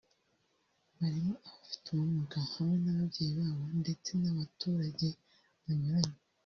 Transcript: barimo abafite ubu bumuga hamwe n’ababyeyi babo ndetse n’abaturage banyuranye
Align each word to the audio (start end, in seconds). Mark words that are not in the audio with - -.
barimo 0.97 1.35
abafite 1.47 1.85
ubu 1.89 2.01
bumuga 2.05 2.39
hamwe 2.53 2.75
n’ababyeyi 2.83 3.31
babo 3.39 3.63
ndetse 3.81 4.09
n’abaturage 4.21 5.07
banyuranye 5.63 6.17